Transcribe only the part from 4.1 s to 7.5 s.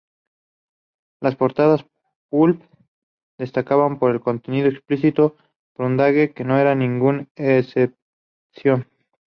su contenido explícito, y Brundage no era ninguna